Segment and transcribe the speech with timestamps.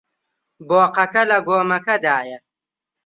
[0.67, 2.37] بۆقەکە لە گۆمەکەدایە.